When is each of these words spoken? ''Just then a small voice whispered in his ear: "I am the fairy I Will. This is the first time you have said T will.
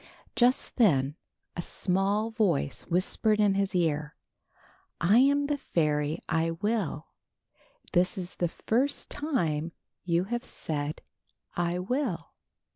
''Just 0.35 0.77
then 0.77 1.15
a 1.55 1.61
small 1.61 2.31
voice 2.31 2.87
whispered 2.87 3.39
in 3.39 3.53
his 3.53 3.75
ear: 3.75 4.15
"I 4.99 5.19
am 5.19 5.45
the 5.45 5.59
fairy 5.59 6.17
I 6.27 6.49
Will. 6.49 7.09
This 7.93 8.17
is 8.17 8.37
the 8.37 8.47
first 8.49 9.11
time 9.11 9.73
you 10.03 10.23
have 10.23 10.43
said 10.43 11.03
T 11.55 11.77
will. 11.77 12.31